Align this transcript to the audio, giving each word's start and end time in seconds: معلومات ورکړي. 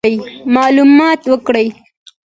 معلومات 0.55 1.21
ورکړي. 1.31 1.67